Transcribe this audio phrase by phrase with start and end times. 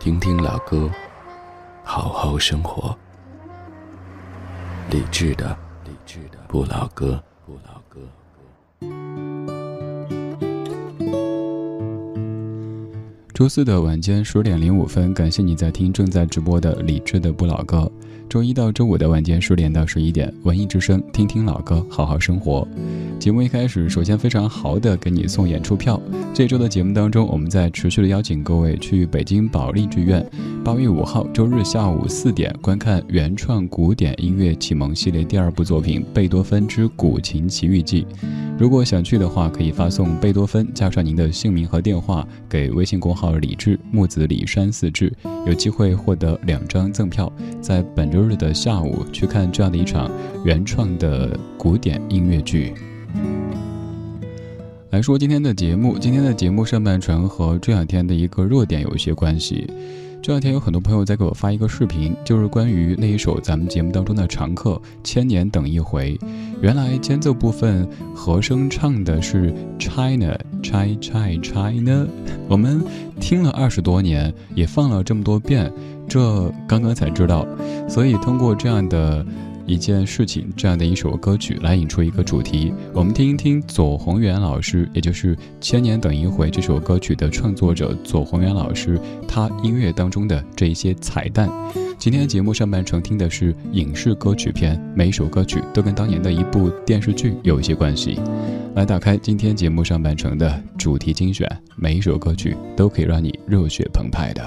[0.00, 0.88] 听听老歌，
[1.82, 2.96] 好好生活。
[4.92, 7.98] 理智的，理智的不老歌，不老歌。
[13.34, 17.90] 周四的晚间十点零五分，感谢你在听正在直播的理智的不老歌。
[18.28, 22.66] 周一到周五的晚间十点到十一点，文艺之声，听听老歌，好好生活。
[23.18, 25.97] 节目一开始，首先非常豪的给你送演出票。
[26.34, 30.24] 这周的节目当中，我们在持续的邀请各位去北京保利剧院，
[30.64, 38.02] 八月五号周日下午四点观看原创古典音乐启蒙系列第二部作品《贝多芬之古琴奇遇记》。
[38.56, 45.12] 如果想去的话，可以发送贝多芬加上您的姓名和电话给微信公号“李志木子李山四志”，
[45.44, 50.08] 有机会获得两张赠票，在本周日的下午去看这样的一场
[50.44, 52.72] 原创的古典音乐剧。
[54.90, 59.66] 来说今天的节目，今天的节目上半程和这两天的一个热点有一些关系。
[60.22, 64.70] 这两天有很多朋友在给我发一个视频，就是关于那一首咱们节目当中的常客
[65.04, 66.16] 《千年等一回》。
[66.62, 72.08] 原来间奏部分和声唱的是 China Chai Chai China，
[72.48, 72.82] 我们
[73.20, 75.70] 听了二十多年，也放了这么多遍，
[76.08, 77.46] 这刚刚才知道。
[77.86, 79.24] 所以通过这样的。
[79.68, 91.50] 一件事情，这样的一首歌曲来引出一个主题，我们听一听左宏元老师，也就是《千年等一回》这首歌曲的创作者左宏元老师，他音乐当中的这一些彩蛋。
[91.98, 98.18] 今天节目上半程听的是影视歌曲篇，每一首歌曲都跟当年的一部电视剧有一些关系。
[98.74, 101.46] 来打开今天节目上半程的主题精选，
[101.76, 104.42] 每一首歌曲都可以让你热血澎湃的。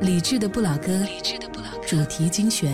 [0.00, 2.72] 理智的不老歌，理智的不老歌，主题精选。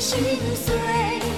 [0.00, 0.18] 心
[0.56, 1.29] 碎，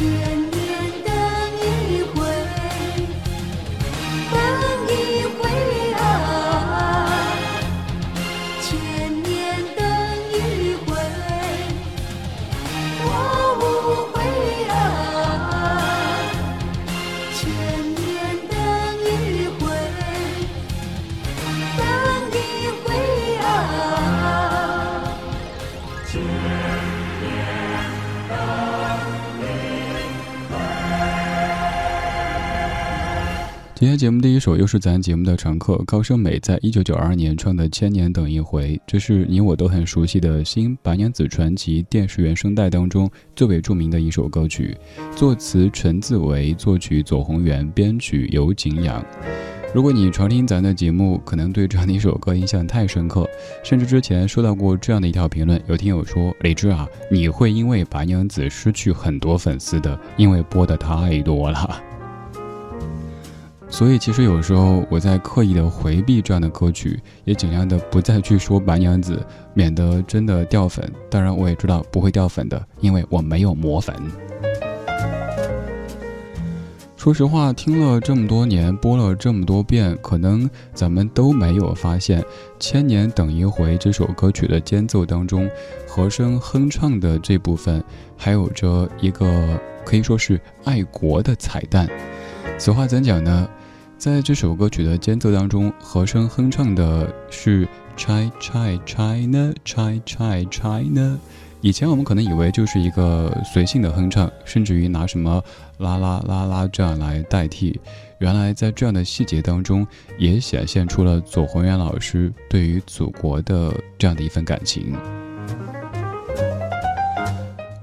[0.00, 0.29] Yeah.
[33.80, 44.76] 今天节目第一首又是咱节目的常客高胜美在一九九二年唱的《千年等一回》，这是你我都很熟悉的新白娘子传奇电视原声带当中最为著名的一首歌曲，
[45.16, 49.02] 作词陈自为，作曲左宏元，编曲尤景仰。
[49.72, 53.26] 如果你常听咱的节目，可能对这样的一首歌印象太深刻，
[53.64, 61.82] 甚至之前收到过这样的一条评论，有听友说：“李志啊，你会因为白娘子失去很多粉丝的，因为播的太多了。”
[63.70, 69.24] 所以，其实有时候我在刻意的回避这样的歌曲，也尽量的不再去说白娘子，
[69.54, 70.84] 免得真的掉粉。
[71.08, 73.94] 当然，我也知道不会掉粉的，因为我没有磨粉。
[76.96, 82.20] 说实话，听了这么多年，播了这么多遍，可能咱们都没有发现，
[82.58, 85.48] 《千年等一回》这首歌曲的间奏当中，
[85.86, 87.82] 和声哼唱的这部分，
[88.18, 91.88] 还有着一个可以说是爱国的彩蛋。
[92.58, 93.48] 此话怎讲呢？
[94.00, 97.68] 在这首歌曲的间奏当中，和声哼唱的是
[97.98, 101.18] “chai chai China chai chai China。
[101.60, 105.44] 以前我们可能以为就是一个随性的哼唱，甚至于拿什么
[105.76, 107.78] 啦啦啦啦这样来代替。
[108.20, 109.86] 原来在这样的细节当中，
[110.16, 114.96] 也显现出了左宏元老师对于祖国的这样的一份感情。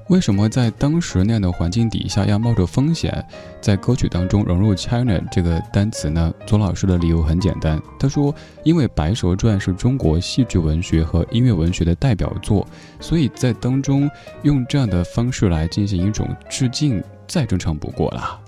[0.10, 3.26] 为什么在当时那样的环境底下要冒着风险，
[3.60, 6.34] 在歌曲当中融入 China 这个单词呢？
[6.46, 8.34] 左老师的理由很简单，他说
[8.64, 12.66] ：“因为《白蛇传》是中国戏剧文学和音乐文学的代表作，
[13.02, 14.10] 所以在当中
[14.44, 18.40] 用这样的方式来进行一种致敬，再正常不过了。”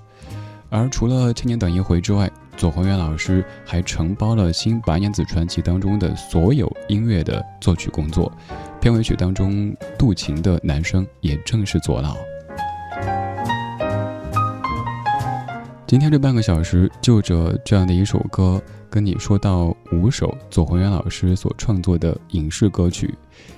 [0.71, 8.31] 而除了《千年等一回》之外，左宏元老师还承包了《新白娘子传奇》当中的所有音乐的作曲工作。
[8.81, 12.15] 片尾曲当中渡情的男声也正是左老。
[15.85, 23.13] 今天这半个小时就着这样的一首歌，跟你说到五首左宏元老师所创作的影视歌曲。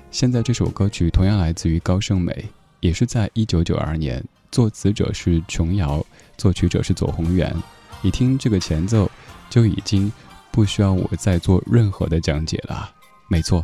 [0.09, 2.45] 现在这首歌曲同样来自于高胜美，
[2.79, 6.03] 也是在一九九二年，作词者是琼瑶，
[6.35, 7.53] 作曲者是左宏元。
[8.01, 9.11] 一听这个前奏，
[9.51, 10.11] 就已经
[10.51, 12.89] 不需要我再做任何的讲解了。
[13.27, 13.63] 没错。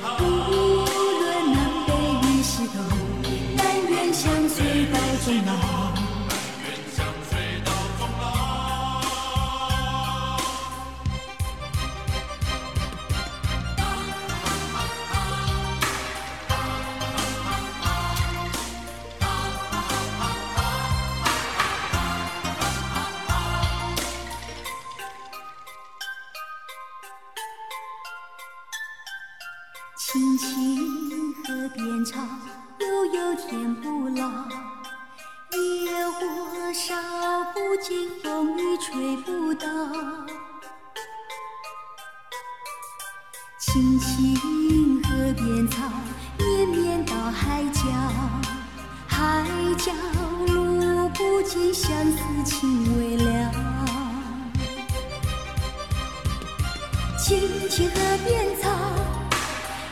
[0.02, 1.90] 好，不论南北
[2.28, 2.76] 与西东，
[3.58, 5.93] 但愿相随到终老。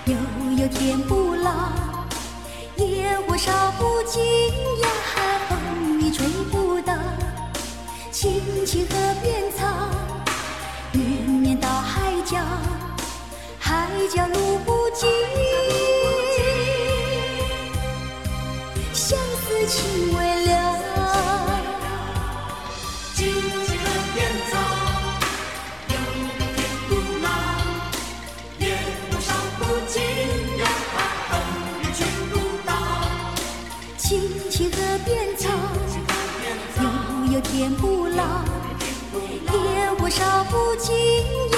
[0.06, 0.16] 悠
[0.58, 1.52] 悠天不老，
[2.76, 4.24] 野火烧不尽
[4.82, 4.90] 呀，
[5.48, 6.94] 风雨吹不倒。
[8.12, 9.68] 青青河边草，
[10.92, 12.40] 绵绵到海角，
[13.60, 14.71] 海角路不
[40.82, 40.96] 烧不尽
[41.52, 41.58] 呀，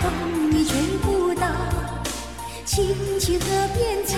[0.00, 1.46] 风雨吹不倒。
[2.64, 4.16] 青青河边草，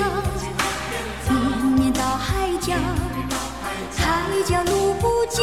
[1.27, 1.35] 绵
[1.79, 2.75] 绵到海角，
[3.97, 4.03] 海
[4.45, 5.43] 角路不尽，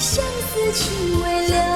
[0.00, 1.73] 相思情未了。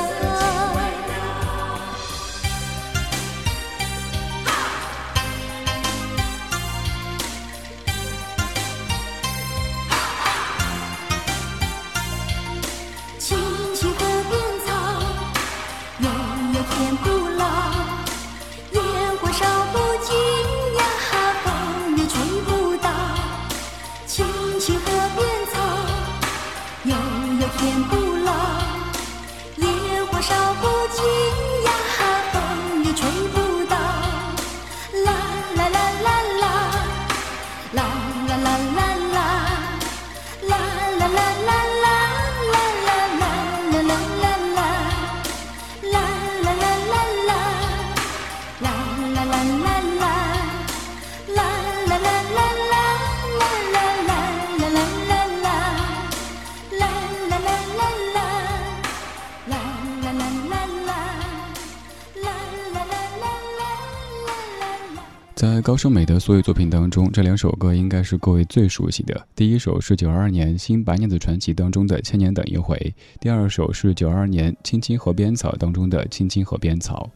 [65.69, 69.27] 高胜美的所有作品当中，这两首歌应该是各位最熟悉的。
[69.37, 72.75] 第一首是九二年《新白娘子传奇》当中的《千年等一回》，
[73.21, 77.11] 第二首是九二年《青青河边草》当中的《青青河边草》。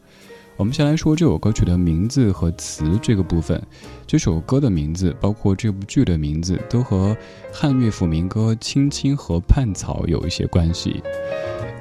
[0.55, 3.59] 我们先来说这首歌曲的名字和词这个部分。
[4.05, 7.17] 这首歌的名字，包括这部剧的名字，都和
[7.51, 11.01] 汉乐府民歌《青青河畔草》有一些关系。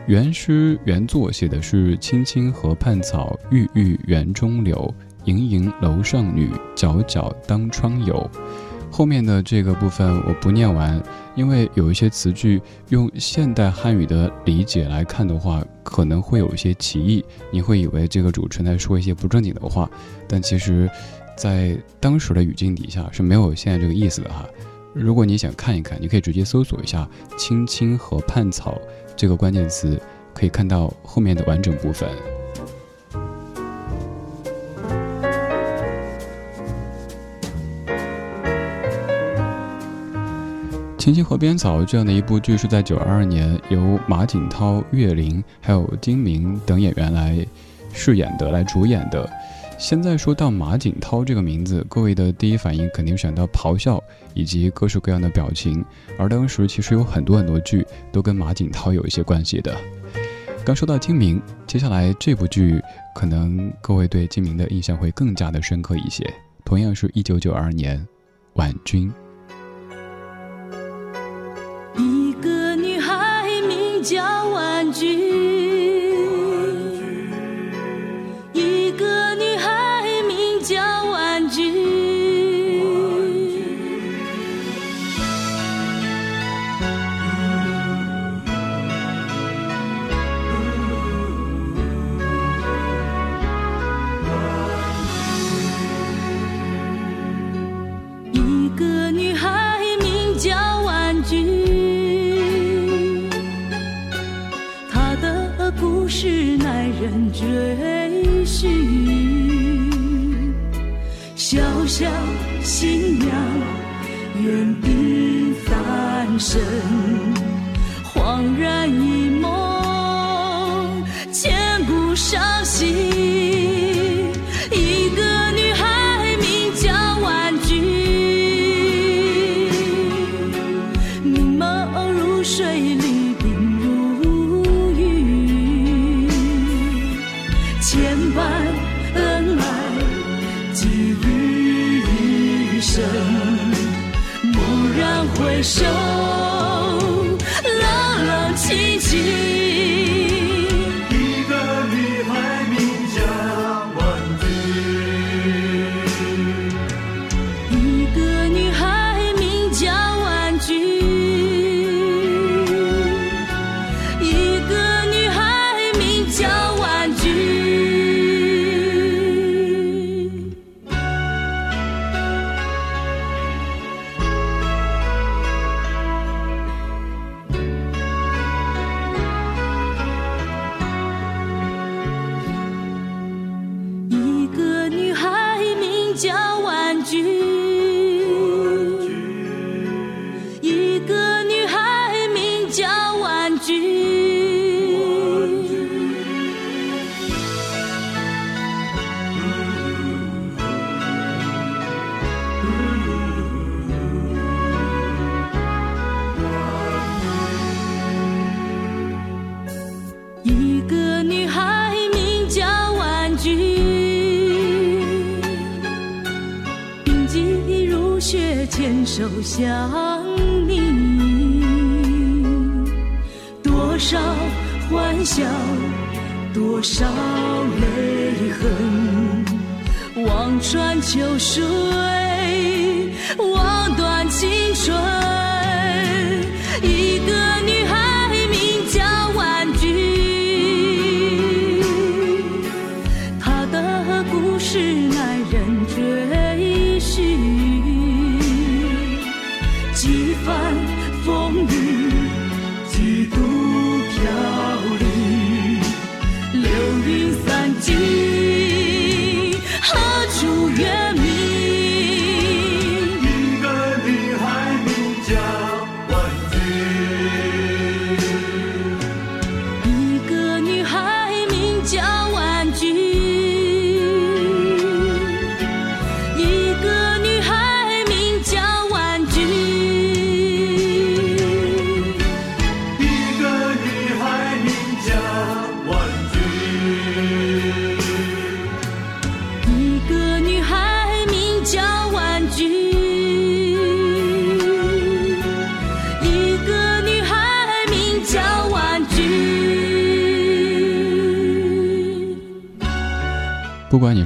[0.07, 4.93] 原诗原作写的是“青青河畔草，郁郁园中柳。
[5.25, 8.29] 盈盈楼上女，皎皎当窗有。”
[8.91, 11.03] 后面的这个部分我不念完，
[11.35, 12.61] 因为有一些词句
[12.91, 17.25] 用现代汉语的理解来看的话，可能会有一些歧义。
[17.51, 19.91] 你会以为这个主持人在说一些不正经的话，
[20.29, 20.91] 但其实，
[21.39, 24.47] 在当时的语境底下是没有现在这个意思的哈。
[24.93, 28.79] 如果你想看一看，你可以直接搜索一下“青青河畔草”
[29.17, 29.99] 这个关键词，
[30.35, 32.07] 可以看到后面的完整部分。
[41.03, 47.45] 《青青河边草》这样的一部剧是在九二年由马景涛、岳林还有金明等演员来
[47.93, 49.29] 饰演的，来主演的。
[49.77, 54.01] 现在说到马景涛这个名字，各位的第一反应肯定想到咆哮
[54.33, 55.85] 以及各式各样的表情，
[56.17, 59.77] 而当时其实有很多很多剧都跟马景涛有一些关系的。
[60.65, 62.81] 刚说到金明，接下来这部剧
[63.13, 66.25] 可能各位对金明的印象会更加的深刻一些。
[66.65, 67.99] 同样是一九九二年，
[68.53, 69.11] 《婉君》。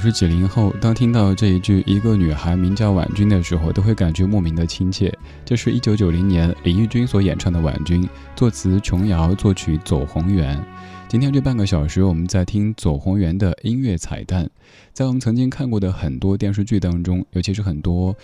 [0.07, 5.13] 是几零后，当听到这一句“一个女孩名叫婉君”的时候，都会感觉莫名的亲切。
[5.43, 8.01] 这是一九九零年李翊君所演唱的《婉君》，
[8.33, 10.63] 作词琼瑶，作曲左宏元。
[11.09, 14.49] 今天这半个小时，我们在听左宏元的音乐彩蛋。
[14.93, 18.15] 在我们曾经看过的很多电视剧当中，尤其是很多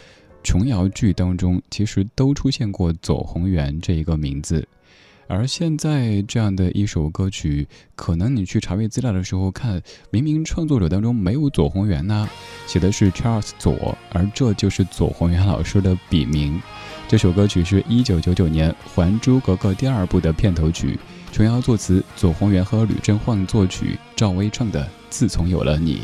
[0.41, 4.65] 琼瑶剧当中，其实都出现过左宏元这一个名字。
[5.33, 12.29] 而现在这样的一首歌曲，可能你去查阅资料的时候看，明明创作者当中没有左宏元呐、
[12.67, 16.61] 写的是 Charles 左，而这就是左宏元老师的笔名。
[17.07, 20.99] 这首歌曲是一九九九年《还珠格格》第二部的片头曲，
[21.31, 25.95] 琼瑶作词，左宏元和吕振焕作曲，赵薇唱的《自从有了你》。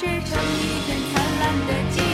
[0.00, 2.09] 织成一片灿烂的金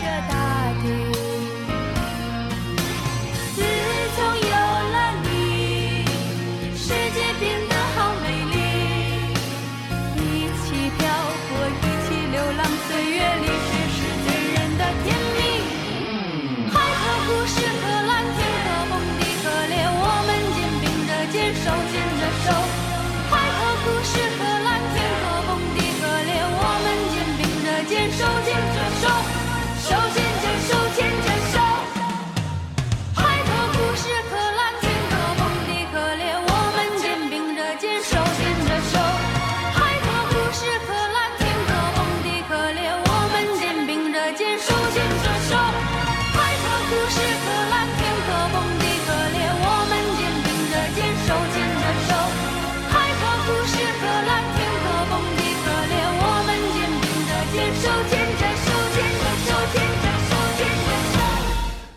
[0.00, 0.45] 着大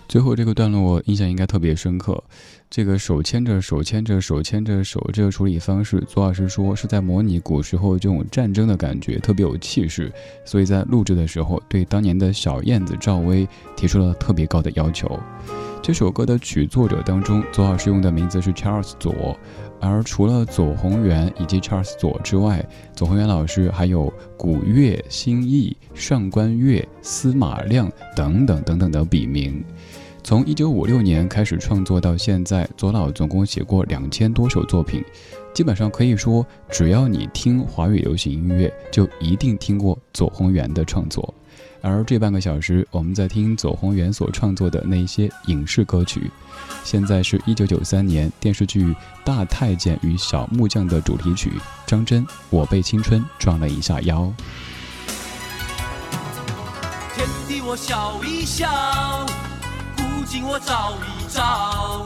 [0.09, 2.23] 最后这个段落我印象应该特别深刻，
[2.67, 10.11] 这个手牵着手牵着手牵着手这个处理方式，左老师说是在模拟古时候这种战争的感觉，特别有气势，
[10.43, 15.19] 所以在录制的时候对当年的小燕子赵薇提出了特别高的要求。
[15.81, 19.37] 这首歌的曲作者当中，左老师用的名字是 Charles 左，
[19.79, 29.63] 而除了左宏元以及 Charles 左之外，左宏元老师还有古月、新义、上官月、司马亮等等等等的笔名。
[30.29, 35.03] 从一九五六年开始创作到现在，左老总共写过两千多首作品，
[35.55, 41.33] 基本上可以说，只要你听华语流行音乐，就一定听过左宏元的创作。
[41.81, 46.29] 而这半个小时，我们在听左宏元所创作的那些影视歌曲。
[46.83, 48.85] 现在是一九九三年电视剧
[49.25, 51.53] 《大太监与小木匠》的主题曲，
[51.87, 54.21] 张真《我被青春撞了一下腰》。
[57.15, 58.69] 天地我笑一笑，
[60.29, 62.05] 请我照一照。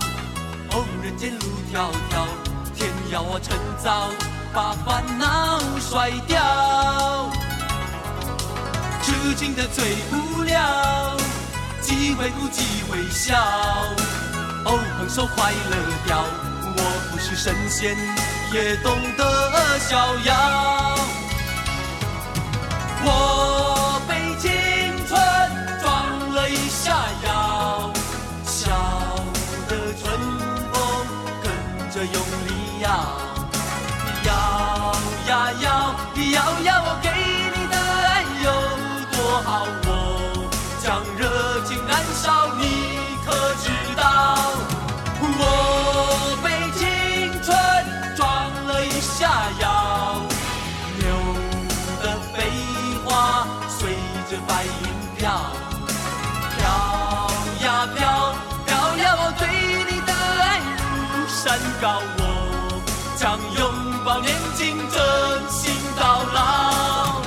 [0.71, 2.25] 哦，人间路迢迢，
[2.73, 4.07] 天要我趁早
[4.53, 7.29] 把烦恼甩掉。
[9.01, 11.17] 痴情的最无聊，
[11.81, 13.35] 机会不机会笑。
[14.63, 16.23] 哦，横手快乐掉，
[16.77, 16.81] 我
[17.11, 17.97] 不是神仙，
[18.53, 20.95] 也懂得逍遥。
[23.05, 23.82] 我
[61.83, 62.81] 高，我
[63.17, 67.21] 将拥抱年轻，真心到老。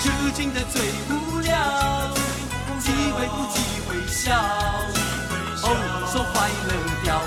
[0.00, 1.58] 痴情的最无聊，
[2.80, 4.32] 机会不机会笑，
[5.62, 6.70] 哦，说快乐
[7.04, 7.20] 掉，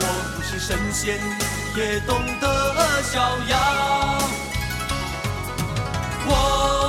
[0.00, 0.02] 我
[0.34, 1.20] 不是神仙，
[1.74, 4.18] 也懂得逍遥。
[6.26, 6.81] 我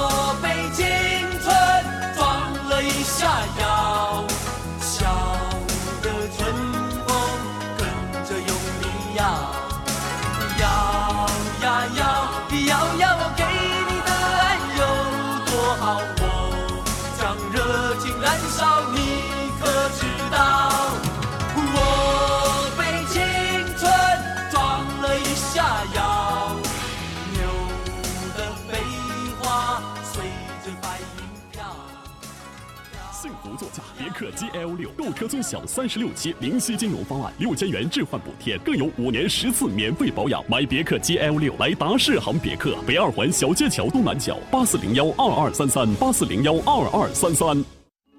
[34.23, 40.43] 座驾别克 GL 六购车尊享三十六期零息金融方案，六千元置换补贴，更有五年十次免费保养。
[40.47, 47.63] 买别克 GL 六来达世行别克北二环小街桥东南角八四零幺二二三三八四零幺二二三三。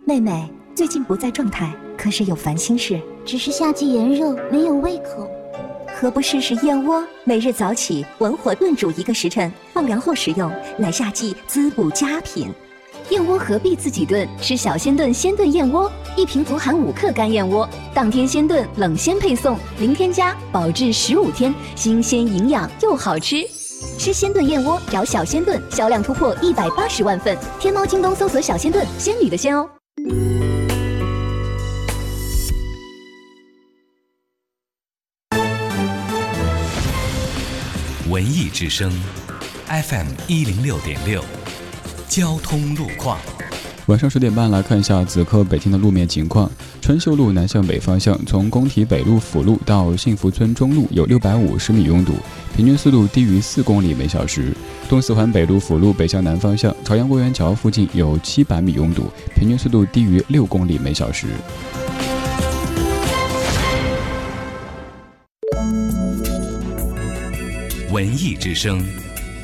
[0.04, 5.30] 妹妹最近不在状态，可是有烦心事，只是夏季炎热，没有胃口。
[5.96, 7.02] 何不试试燕窝？
[7.24, 12.48] 每日早起文火炖煮一个时辰，放凉后食用，乃夏季滋补佳品。
[13.10, 14.26] 燕窝何必自己炖？
[14.40, 23.44] 吃小鲜炖鲜炖燕窝，一瓶足含五克干燕窝，当天鲜炖，冷鲜配送，零添加，保质十五天，新鲜营养又好吃。
[23.98, 27.36] 吃鲜炖燕窝，找小鲜炖，销量突破一百八十万份。
[27.60, 29.68] 天猫、京东搜索“小鲜炖”，仙女的鲜哦。
[38.08, 38.92] 文艺之声
[39.66, 41.22] ，FM 一零六点六，
[42.16, 43.18] 交通路况。
[43.87, 46.48] 晚上十点半来看一下此刻北京的路面情况。
[46.81, 52.12] 春秀路南向北方向，从工体北路辅路到幸福村中路有六百五十米拥堵，
[52.55, 54.53] 平均速度低于四公里每小时。
[54.88, 61.27] 东四环北路辅路北向南方向，朝阳公园桥附近有七百米拥堵，平均速度低于六公里每小时。
[67.90, 68.81] 文艺之声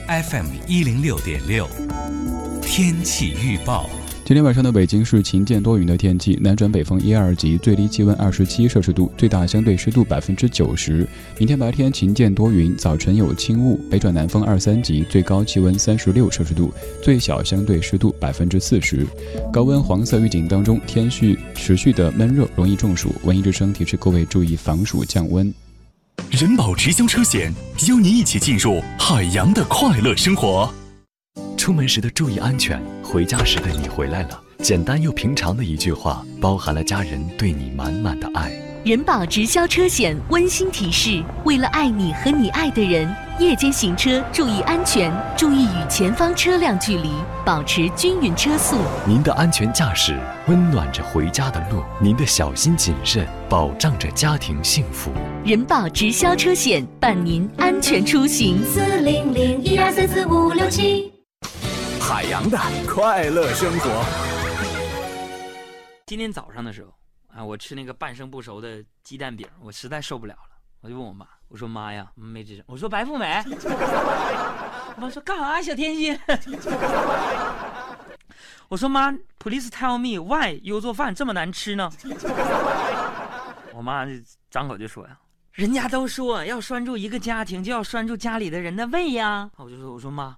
[0.06, 1.68] ，FM 一零六点六，
[2.72, 3.90] 天气预报。
[4.24, 11.04] 今天晚上的北京是晴间多云的天气，南转北风一二级，最低气温二十七摄氏度，最大相对湿度百分之九十。
[11.36, 19.04] 明天白天晴间多云，早晨有轻雾，北转南风二三级，最高气温三十六摄氏度，最小相对湿度百分之四十。
[19.52, 23.12] 高温黄色预警当中，天气持续的闷热，容易中暑。
[23.24, 25.52] 文艺之声提示各位注意防暑降温。
[26.30, 27.52] 人保直销车险，
[27.88, 30.72] 邀您一起进入海洋的快乐生活。
[31.70, 34.40] 出门时的注意安全，回家时的你回来了。
[34.58, 38.50] 简单又平常的一句话，包含了家人对你满满的爱。
[38.82, 47.10] 人保直销车险温馨提示：为了爱你和你爱的人，夜间行车注意安全，注意与前方车辆距离，
[47.44, 48.76] 保持均匀车速。
[49.06, 55.12] 您的安全驾驶温暖着回家的路，您的小心谨慎保障着家庭幸福。
[55.44, 58.60] 人保直销车险伴您安全出行。
[58.64, 61.12] 四零零一二三四五六七。
[62.10, 64.04] 海洋的快乐生活。
[66.06, 66.92] 今天早上的时候，
[67.28, 72.64] 啊，我吃那个半生不熟的鸡蛋饼，我实在受不了了，我就问我妈，我说妈呀，没吱声。
[72.66, 75.62] 我说白富美， 我妈说干啥？
[75.62, 76.18] 小甜心。
[78.68, 81.88] 我说妈，Please tell me why you 做饭这么难吃呢？
[83.72, 84.10] 我妈就
[84.50, 85.16] 张口就说呀，
[85.52, 89.48] 人家都说要拴住一个家庭，就要拴住家里的人的胃呀。
[89.58, 90.36] 我就说，我说妈。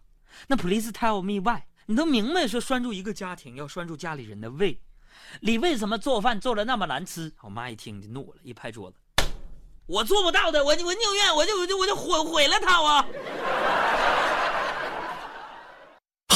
[0.48, 1.62] 那 please tell me why？
[1.86, 4.78] 你都明白说拴住一个家庭要拴住家里人的胃，
[5.40, 7.32] 你为什么做饭做的那么难吃？
[7.42, 8.96] 我妈一听就怒了，一拍桌子
[9.86, 13.04] ：“我做不到的，我我宁愿我就我就我就毁毁了他我！”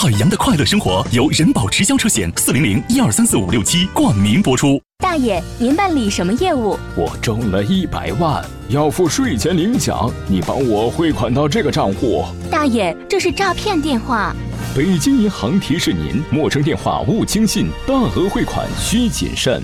[0.07, 4.81] 海洋的快乐生活由人保直销车险四零零一二三四五六七冠名播出。
[4.99, 6.79] 大爷，您办理什么业务？
[6.97, 12.25] 我中了一百万，要付税前领奖，你帮我汇款到这个账户。
[12.49, 14.33] 大爷，这是诈骗电话。
[14.77, 19.61] 北京银行提示您：陌生电话勿轻信，大额汇款需谨慎。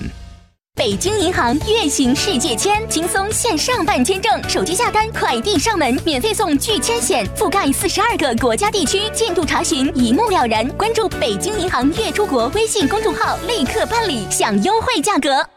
[0.75, 10.67] 北京银行月行世界签，轻松线上办签证，手机下单，快递上门，免费送拒签险，覆盖四十二个国家地区，进度查询一目了然。
[10.69, 15.47] 关注北京银行月出国微信公众号，立刻办理，享优惠价格。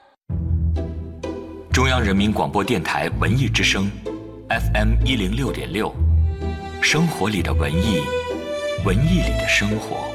[1.73, 3.91] 中央人民广播电台文艺之声
[4.51, 5.93] ，FM 一零六点六，
[6.83, 8.03] 生活里的文艺，
[8.85, 10.15] 文艺里的生活。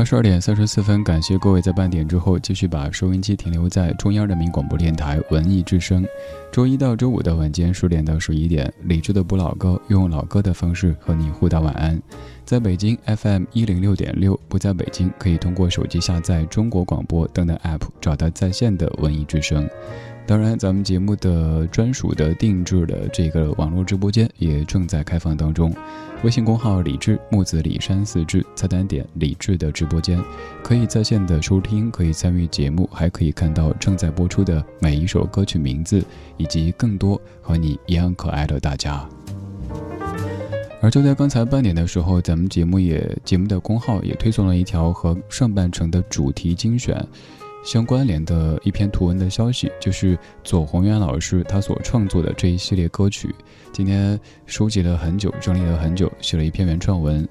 [0.00, 6.02] 二十二点三十四分，感谢各位在半点之后继续把收音机停留在中央人民广播电台文艺之声。
[6.50, 12.00] 周一到周五的晚间十点到十一点，理智的不老歌，用老歌的方式和你互道晚安。
[12.46, 19.68] 在北京 FM 一零六点六，不在北京可以通过手机下载中国广播等等 App 找到在线的文艺之声。
[20.30, 25.74] 当然，咱们节目的专属的定制的这个网络直播间也正在开放当中。
[26.22, 30.22] 微信公号“李志木子李山四志”，菜单点“李志”的直播间，
[30.62, 36.00] 可以在线的收听，可以参与节目，还可以看到正在播出的每一首歌曲名字，
[36.36, 39.04] 以及更多和你一样可爱的大家。
[40.80, 47.04] 而就在刚才半点的时候，咱们节目也节目的公号也推送了一条和上半程的主题精选
[47.62, 53.34] 相关联的一篇图文的消息，就是左宏元老师他所创作的这一系列歌曲。
[53.72, 57.26] 今天收集了很久，整理了很久，写了一篇原创文。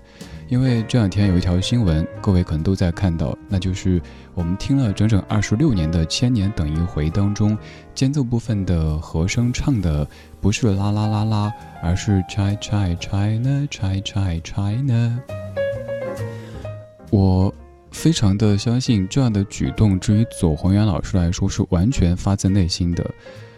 [0.47, 4.01] 因为这两天有一条新闻，各位可能都在看到，那就是
[4.33, 7.55] 我们听了整整二十六年的《千年等一回》当中，
[7.93, 10.07] 间奏部分的和声唱的
[10.41, 12.55] 不是啦啦啦啦，而是 China
[12.99, 15.19] China China China。
[17.11, 17.53] 我
[17.91, 23.05] 非常的相信这样的举动，至于左宏元老师来说是完全发自内心的。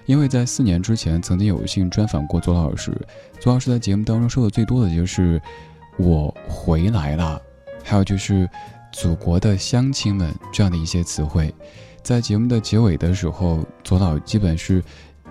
[0.08, 2.92] 因为在四年之前曾经有幸专访过左老师，
[3.40, 5.42] 左老师在节目当中说的最多的就是
[5.98, 7.40] “我回来了”，
[7.84, 8.50] 还有就是
[8.92, 11.54] “祖国的乡亲们”这样的一些词汇。
[12.02, 14.84] 在节目的结尾的时候，左老基本是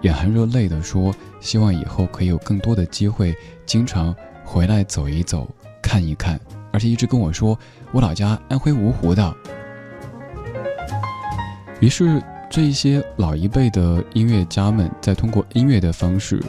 [0.03, 3.35] 眼含热泪的说：“希望以后可以有更多的机会，
[3.67, 5.49] 经常回来走一走，
[5.83, 6.41] 看一看。”
[6.73, 7.59] 而且一直跟我说
[7.93, 9.37] ：“我老家安徽芜湖的。”
[11.81, 16.43] 于是，这一些老一辈的音乐家们，在通过音乐的方式，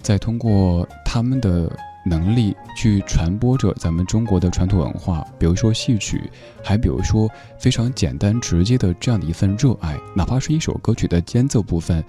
[0.00, 1.70] 在通过他们的
[2.06, 6.30] 能力去传播着咱们中国的传统文化，比如说戏曲，
[6.64, 7.28] 还比如说
[7.58, 12.02] 非常简单直接的这样的一份热爱，哪怕是一首歌曲的间奏部分，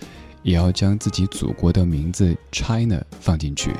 [0.43, 3.71] 也要将自己祖国的名字 China 放进去，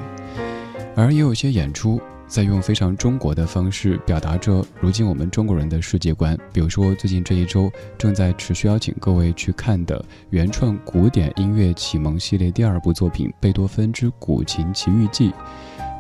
[0.98, 2.02] 而也有些演出。
[2.32, 15.30] 在用非常中国的方式表达着如今我们中国人的世界观，比如说最近这一周正在持续邀请各位去看的原创古典音乐启蒙系列第二部作品《贝多芬之古琴奇遇记》。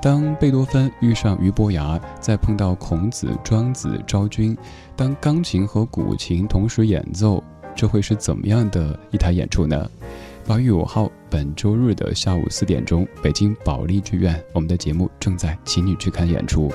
[0.01, 4.57] 当贝多芬遇上俞伯牙，再碰到孔子、庄子、昭君，
[4.95, 7.43] 当钢琴和古琴同时演奏，
[7.75, 9.85] 这会是怎么样的一台演出呢？
[10.51, 16.69] 八月五号，本周日的下午四点钟，北京保利剧院，我们的节目正在请你去看演出。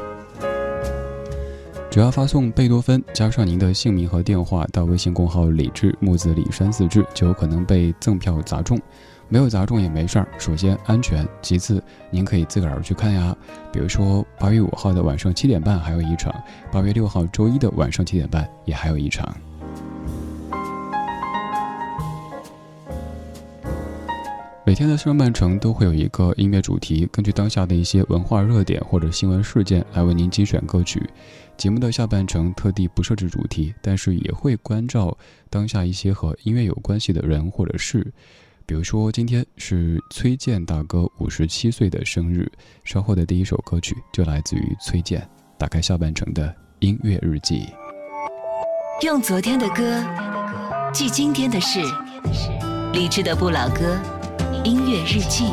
[1.91, 8.81] 只要发送贝多芬加上您的姓名和电话到微信公号“李志木子李山四志”，就有可能被赠票砸中。
[9.29, 13.37] 没有砸中也没事儿，首先安全，其次您可以自个儿去看呀。
[13.71, 16.35] 比如说八月五号的晚上七点半还有一场，
[16.73, 19.37] 八月六号周一的晚上七点半也还有一场。
[24.67, 31.01] 每天的上半程都会有一个音乐主题，根据当下的一些文化热点或者新闻事件来为您精选歌曲。
[31.57, 35.17] 节目的下半程特地不设置主题，但是也会关照
[35.49, 38.13] 当下一些和音乐有关系的人或者事。
[38.67, 42.51] 比如说今天是崔健大哥五十七岁的生日，
[42.83, 45.25] 稍后的第一首歌曲就来自于崔健。
[45.57, 47.67] 打开下半程的音乐日记，
[49.03, 50.05] 用昨天的歌
[50.93, 51.79] 记今天的事，
[52.93, 53.97] 理智的不老歌。
[54.67, 55.45] 音乐日记。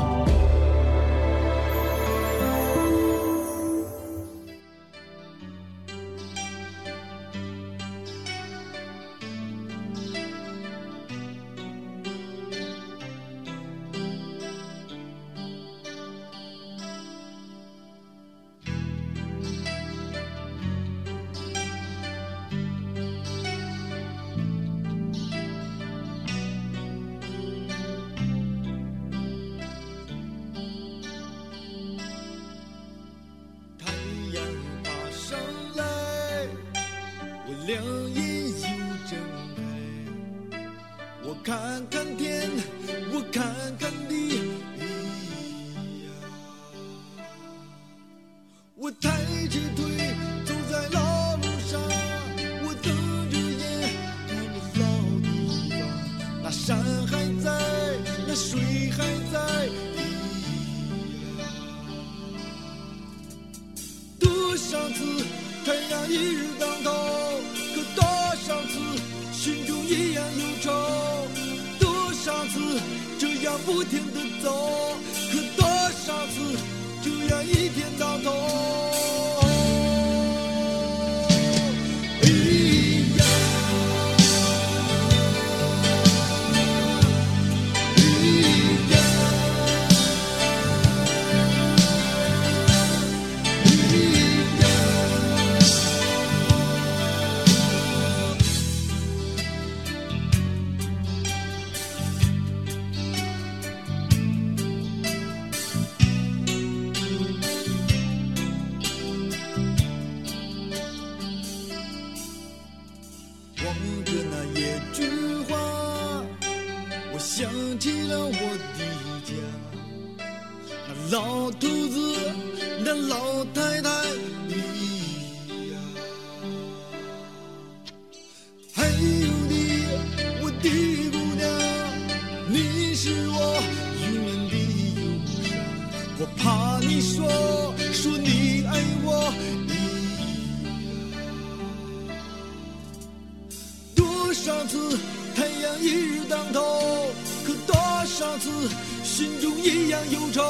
[148.14, 148.70] 多少次
[149.04, 150.44] 心中一样忧愁，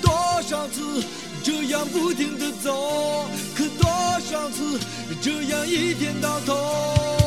[0.00, 0.10] 多
[0.48, 1.04] 少次
[1.42, 3.86] 这样不停的走，可多
[4.20, 4.80] 少次
[5.20, 7.23] 这样一天到头。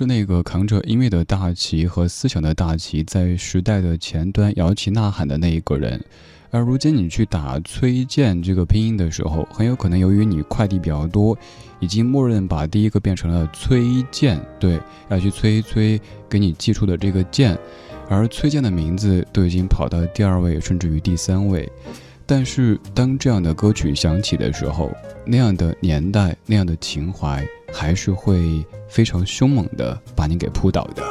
[0.00, 6.02] 是那个扛着音乐的大旗和思想的大旗，在时代的前端摇旗呐喊的那一个人。
[6.50, 11.36] 而如今你去打崔健这个拼音的时候，很有可能由于你快递比较多，
[11.80, 14.80] 已经默认把第一个变成了崔健，对，
[15.10, 17.54] 要去催一催给你寄出的这个件，
[18.08, 21.70] 而崔健的名字都已经跑到第二位，甚至于第三位。
[22.24, 24.90] 但是当这样的歌曲响起的时候，
[25.26, 31.02] 那样的年代，那样的情怀，还是会非常凶猛的把你给扑倒的。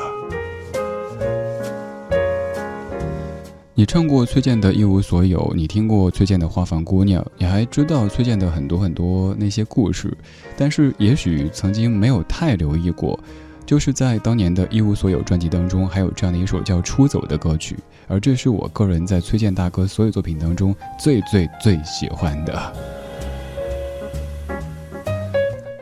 [3.73, 10.13] 你唱过崔健的《一无所有》，你听过崔健的《花房姑娘》，你还知道崔健的很多很多那些故事，
[10.57, 13.17] 但是也许曾经没有太留意过，
[13.65, 17.77] 就是在当年的一无所有专辑当中，还有这样的一首叫《出走》的歌曲，
[18.09, 22.98] 而这是我个人在崔健大哥所有作品当中最最最喜欢的。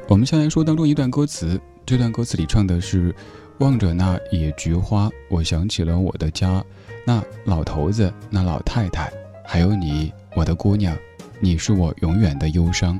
[0.10, 3.14] 我们先来说当中一段歌词，这段歌词里唱的是
[3.60, 6.64] ：“望着那野菊花，我想起了我的家。”
[7.06, 9.12] 那老头子，那老太太，
[9.46, 10.98] 还有你，我的姑娘，
[11.42, 12.98] 你是我永远的忧伤。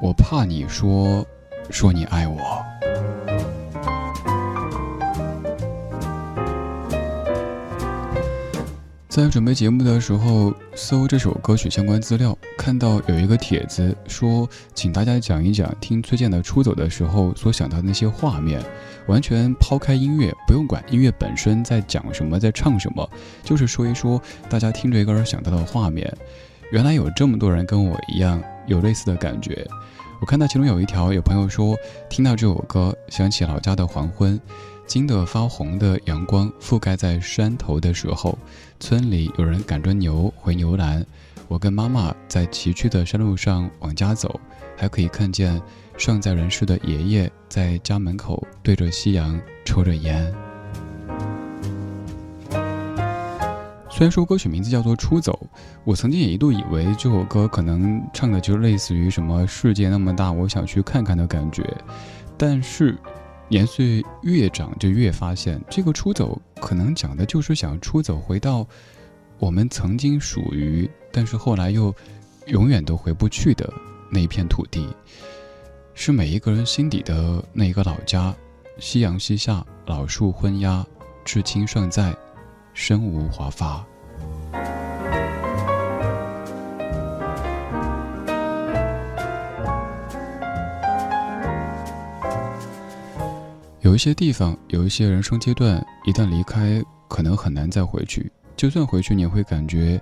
[0.00, 1.26] 我怕你说，
[1.70, 2.64] 说你爱我。
[9.08, 18.62] 在准备节目的时候，搜这首歌曲相关资料，看到有一个帖子说，请大家讲一讲听崔健的《出走》的时候所想到的那些画面。
[19.06, 23.10] 完全抛开音乐，不用管音乐本身在讲什么，在唱什么，
[23.42, 26.14] 就是说一说大家听这歌而想到的画面。
[26.70, 29.66] 原来有这么多人跟我一样有类似的感觉。
[30.20, 31.74] 我看到其中有一条，有朋友说，
[32.10, 34.38] 听到这首歌，想起老家的黄昏。
[34.88, 38.38] 金的发红的阳光覆盖在山头的时候，
[38.80, 41.04] 村里有人赶着牛回牛栏，
[41.46, 44.40] 我跟妈妈在崎岖的山路上往家走，
[44.78, 45.60] 还可以看见
[45.98, 50.34] 尚在人世的爷爷在家门口对着夕阳抽着烟。
[53.90, 55.38] 虽然说歌曲名字叫做《出走》，
[55.84, 61.62] 我曾经也一度以为这首歌可能唱的就类似于什么“世界那么大，我想去看看”的感觉，
[62.38, 62.96] 但是。
[63.48, 68.66] 年岁越长，就越发现，这个出走可能讲的就是想出走，回到
[69.38, 71.94] 我们曾经属于，但是后来又
[72.46, 73.72] 永远都回不去的
[74.10, 74.86] 那一片土地，
[75.94, 78.34] 是每一个人心底的那一个老家。
[78.78, 80.86] 夕阳西下，老树昏鸦，
[81.24, 82.14] 至青尚在，
[82.74, 83.84] 身无华发。
[93.80, 98.30] 有一些地方，有一些人生阶段，一旦离开，可能很难再回去。
[98.56, 100.00] 就算回去，你会感觉，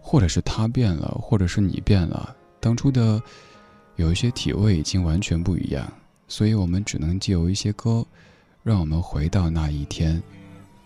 [0.00, 3.22] 或者是他变了，或者是你变了，当初的
[3.96, 5.86] 有一些体味已经完全不一样。
[6.28, 8.04] 所以我们只能借由一些歌，
[8.62, 10.20] 让我们回到那一天。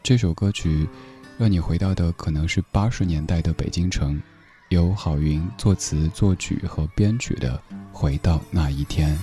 [0.03, 0.89] 这首歌曲，
[1.39, 4.21] 让你回到的可能是八十年代的北京城，
[4.71, 7.63] 由郝云作词、作曲和编曲的
[7.93, 9.17] 《回到那一天》。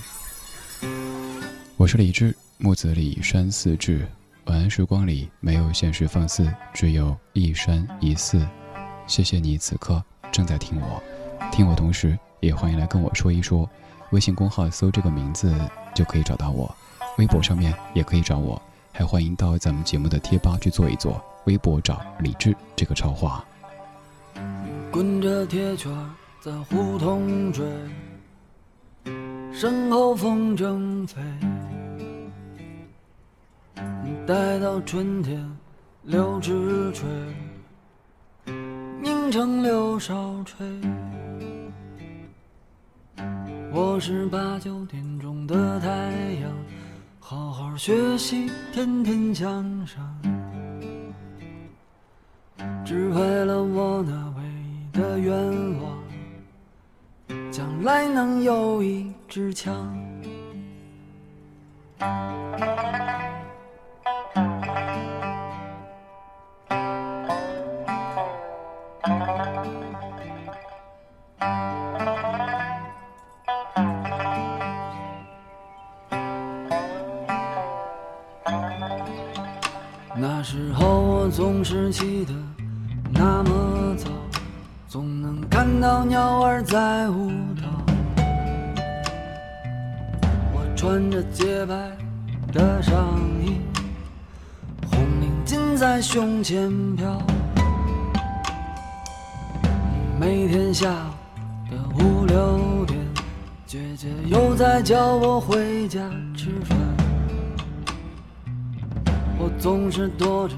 [1.76, 2.34] 我是李志。
[2.64, 4.08] 木子李山寺志，
[4.46, 8.48] 晚安时光里没有现实放肆，只有一山一寺。
[9.08, 10.02] 谢谢你此刻
[10.32, 11.02] 正在听我，
[11.52, 13.68] 听我同时也欢迎来跟我说一说。
[14.12, 15.52] 微信公号搜这个名字
[15.96, 16.72] 就可以找到我，
[17.18, 21.20] 微博上面也可以找我，还欢迎到咱们节目的贴吧去做一做。
[21.46, 23.44] 微博找李志这个超话。
[24.92, 25.92] 滚着铁圈
[26.40, 27.66] 在胡同追，
[29.52, 31.20] 身后风筝飞。
[34.28, 35.46] 待到春天，
[36.04, 37.10] 柳枝垂，
[39.02, 40.66] 凝成柳梢吹。
[43.74, 45.88] 我是八九点钟的太
[46.42, 46.52] 阳，
[47.20, 50.22] 好好学习，天天向上，
[52.86, 55.34] 只为了我那唯一的愿
[55.82, 55.98] 望，
[57.52, 59.94] 将来能有一支枪。
[96.44, 97.22] 前飘。
[100.20, 103.00] 每天下午的五六点
[103.66, 106.00] 姐姐又在叫我回家
[106.36, 106.78] 吃饭。
[109.38, 110.56] 我总是躲着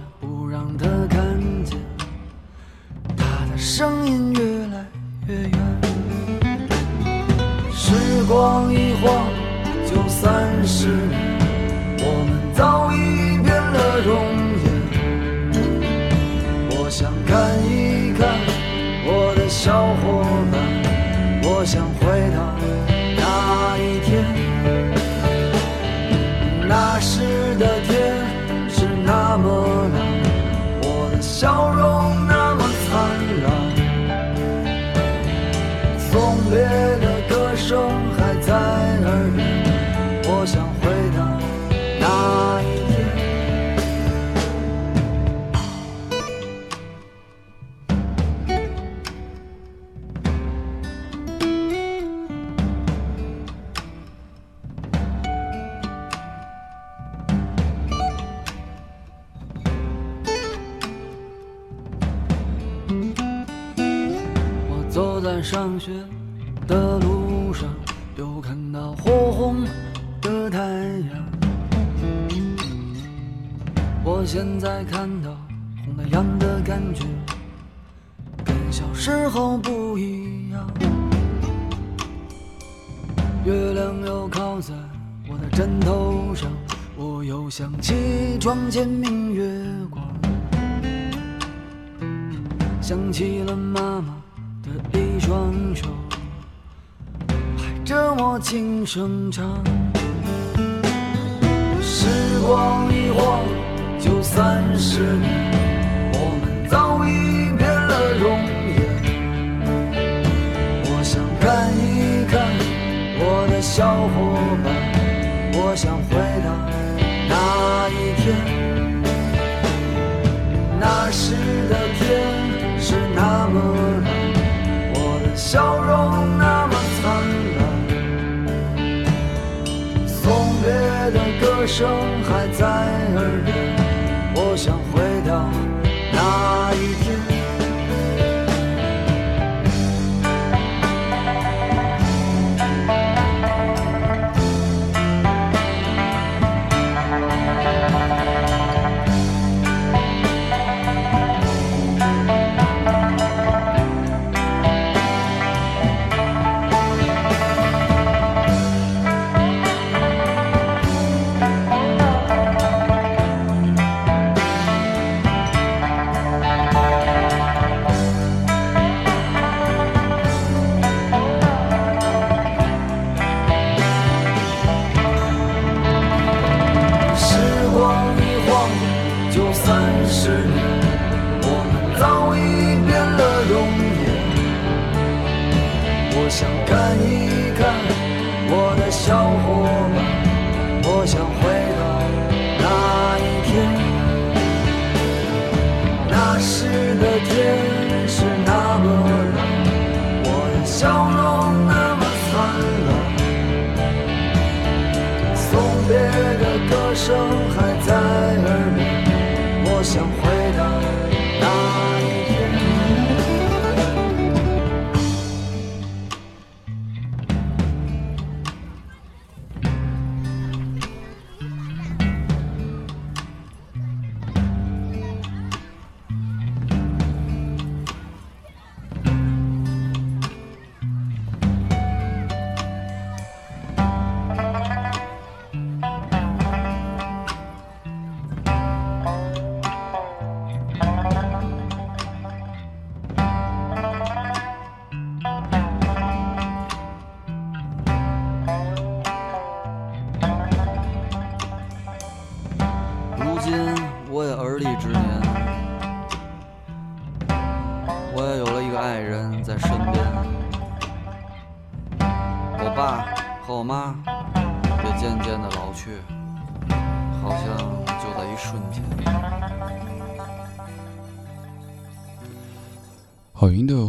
[98.94, 99.73] 生长。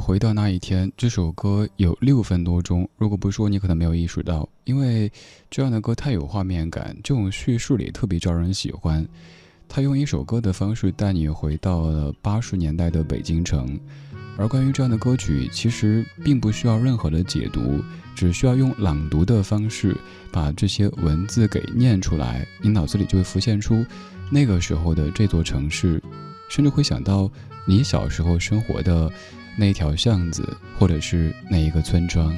[0.05, 5.11] 回到那一天》这首歌有六分多钟，如果不说你可能没有意识到，因为
[5.50, 9.09] 这样的歌太有画面感，这种叙述里特别招人喜欢。
[9.66, 13.80] 他用一首歌的方式带你回到了八十年代的北京城，
[14.36, 17.82] 而关于这样的歌曲，其实并不需要任何的解读，
[18.14, 19.96] 只需要用朗读的方式
[20.30, 23.82] 把这些文字给念出来，你脑子里就会浮现出
[24.30, 25.98] 那个时候的这座城市，
[26.50, 27.30] 甚至会想到
[27.66, 29.11] 你小时候生活的
[29.57, 32.34] 那条巷子，或者是那一个村庄。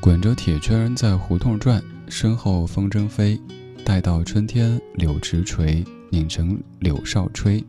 [0.00, 3.40] 滚着铁圈在胡同转，身后风筝飞，
[3.84, 5.84] 待到春天柳枝垂。
[6.14, 7.64] 拧成柳哨吹，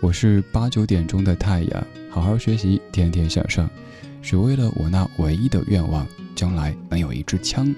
[0.00, 3.68] 我是八九点钟的太阳，好好学习，天天向上，
[4.22, 7.74] 只为了我那唯一的愿望，将来能有一支枪。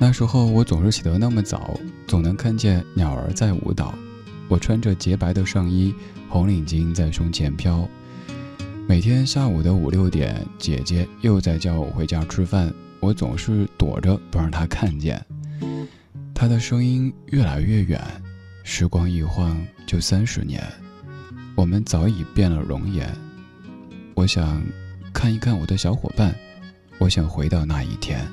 [0.00, 1.78] 那时候我总是起得那么早，
[2.10, 3.94] 总能看见鸟儿在舞蹈。
[4.48, 5.94] 我穿着洁白的上衣，
[6.28, 7.88] 红领巾在胸前飘。
[8.88, 15.24] 每天下午的五六点，姐姐又在叫我回家吃饭，我总是躲着不让她看见。
[16.34, 18.02] 她的声音越来越远，
[18.64, 19.56] 时光一晃
[19.86, 20.60] 就三十年，
[21.54, 23.08] 我们早已变了容颜。
[24.16, 24.60] 我想
[25.12, 26.34] 看一看我的小伙伴，
[26.98, 28.26] 我想回到那一天。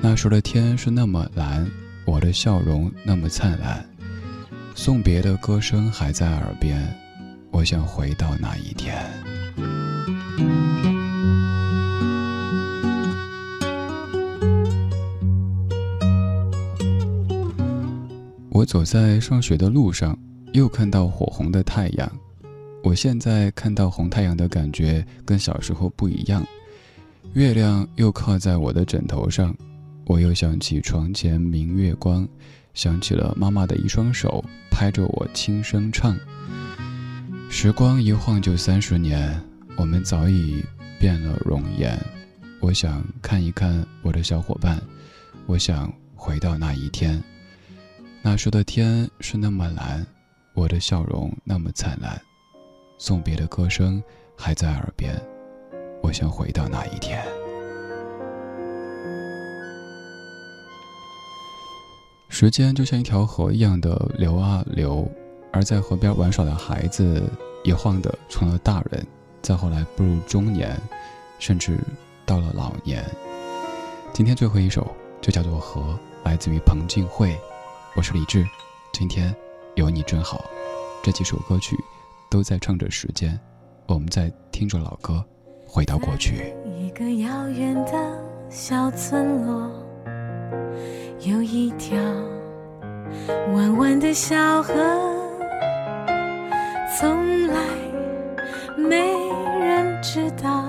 [0.00, 1.70] 那时的天是那么蓝，
[2.06, 3.84] 我的笑容那么灿烂，
[4.74, 6.78] 送别的歌声还在耳边，
[7.50, 8.94] 我想回到那一天。
[18.50, 20.16] 我走在上学的路上，
[20.52, 22.10] 又看到火红的太阳。
[22.82, 26.46] 我现在看到红太阳的感觉跟小时候不一样。
[27.32, 29.56] 月亮又靠在我的枕头上，
[30.06, 32.28] 我又想起床前明月光，
[32.74, 36.16] 想起了妈妈的一双手拍着我轻声唱。
[37.48, 39.40] 时光一晃就三十年，
[39.76, 40.62] 我们早已
[40.98, 41.98] 变了容颜。
[42.60, 44.80] 我想看一看我的小伙伴，
[45.46, 47.22] 我想回到那一天。
[48.22, 50.06] 那时的天是那么蓝，
[50.54, 52.20] 我的笑容那么灿烂，
[52.98, 54.02] 送别的歌声
[54.36, 55.14] 还在耳边，
[56.02, 57.43] 我想回到那一天。
[62.36, 65.08] 时间就像一条河一样的流啊流，
[65.52, 67.22] 而在河边玩耍的孩子，
[67.62, 69.06] 一晃的成了大人，
[69.40, 70.76] 再后来步入中年，
[71.38, 71.78] 甚至
[72.26, 73.04] 到了老年。
[74.12, 74.84] 今天最后一首
[75.20, 75.80] 就叫做《河》，
[76.24, 77.38] 来自于彭靖惠。
[77.94, 78.44] 我是李志，
[78.92, 79.32] 今天
[79.76, 80.44] 有你真好。
[81.04, 81.76] 这几首歌曲
[82.28, 83.38] 都在唱着时间，
[83.86, 85.24] 我们在听着老歌，
[85.64, 86.52] 回到过去。
[86.76, 88.18] 一个遥远的
[88.50, 89.70] 小村落，
[91.26, 91.96] 有一条
[93.54, 94.74] 弯弯的小河，
[96.98, 97.56] 从来
[98.76, 98.98] 没
[99.58, 100.68] 人知道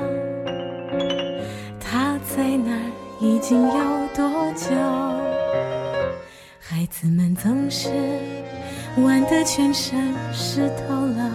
[1.77, 4.73] 它在那儿，已经有多久。
[6.57, 7.89] 孩子们总是
[9.03, 11.31] 玩得全身湿透了，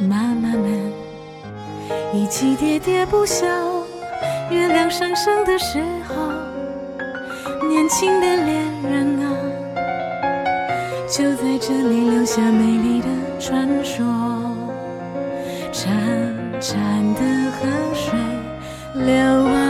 [0.00, 0.92] 妈妈们
[2.12, 3.46] 一起喋喋不休。
[4.50, 6.14] 月亮上升的时候，
[7.90, 9.26] 情的恋人啊，
[11.08, 13.08] 就在这里留下美丽的
[13.40, 14.06] 传说。
[15.72, 15.88] 潺
[16.60, 16.70] 潺
[17.14, 17.20] 的
[17.50, 18.14] 河水
[18.94, 19.69] 流啊